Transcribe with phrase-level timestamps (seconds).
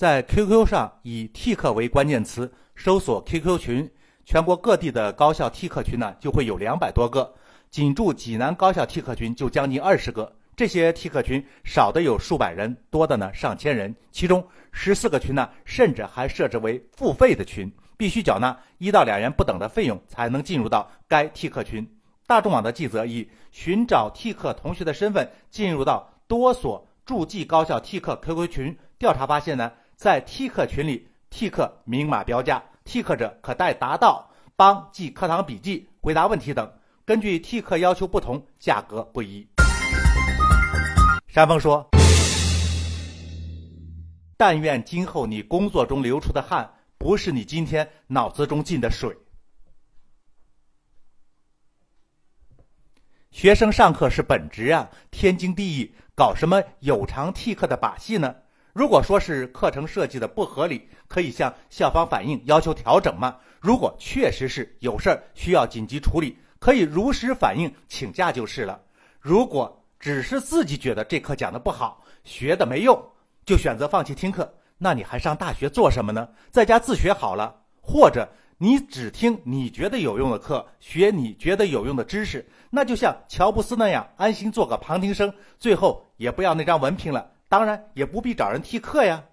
[0.00, 3.90] 在 QQ 上以替课为关键词搜索 QQ 群，
[4.24, 7.30] 全国各地的高校替课群呢就会有两百多个，
[7.68, 10.34] 仅驻济南高校替课群就将近二十个。
[10.56, 13.94] 这些替课群少的有数百人，多的呢上千人。
[14.10, 14.42] 其中
[14.72, 21.86] 十四个群呢，甚至还设置为付费的群，必须缴纳一到两元不等的费用才能进入到该替课群。
[22.26, 29.70] 大众网的记者以寻找替课同学的身份进入到多所驻冀高校替课 QQ 群，调查发现呢。
[30.00, 36.72] 在替课群里，替课明码标价，替课者可带答到，帮记课堂笔记、回答问题等。
[37.04, 39.46] 根据替课要求不同，价格不一。
[41.28, 41.86] 山峰说
[44.38, 49.14] ：“但愿今后你工作中流出的汗，不是你今天脑子中进的水。”
[53.30, 58.34] 学生上课是本职啊，天经地义，搞什么有偿替课的把戏呢？
[58.72, 63.38] 如果说是课程设计的不合理，可以向校方反映，要求调整吗？
[63.60, 68.80] 如果确实是有事儿需要紧急处理，可以如实反映，请假就是了。
[69.18, 73.02] 如果只是自己觉得这课讲的不好，学的没用，
[73.44, 76.28] 就选择放弃听课，那你还上大学做什么呢？
[76.50, 87.32] 在家自学好了，或者你只听你觉得有用的课，学你觉得有用的知识，那就像乔布斯那样，安心做个旁听生，最后也不要那张文凭了。
[87.50, 89.24] 当然也不必找人替课呀，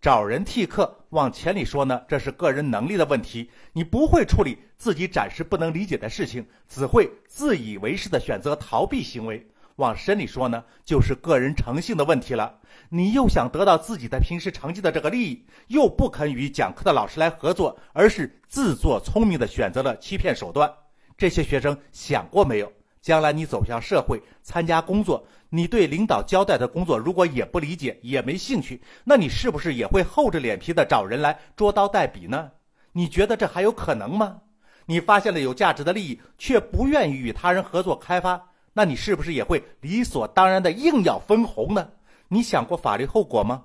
[0.00, 3.52] 找人替课，往浅里说呢，这是个人能力的问题。
[3.72, 9.46] 你不会处理自己暂时不能理解的事情，只会自以为是的选择逃避行为。
[9.76, 12.58] 往深里说呢，就是个人诚信的问题了。
[12.88, 20.68] 你又想得到自己的平时成绩的这个利益，又不肯与讲课的老师来合作，而是自作聪明的选择了欺骗手段。
[21.16, 22.72] 这些学生想过没有？
[23.02, 32.52] 将来你走向社会，参加工作，你对领导交代的工作如果也不理解，也没兴趣，那你是不是也会厚着脸皮的找人来捉刀代笔呢？
[32.92, 34.42] 你觉得这还有可能吗？
[34.86, 41.88] 你发现了有价值的利益，却不愿意与他人合作开发，那你是不是也会理所当然的硬要分红呢？
[42.28, 43.64] 你想过法律后果吗？